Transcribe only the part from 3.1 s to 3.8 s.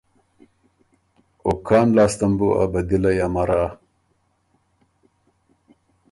امرا۔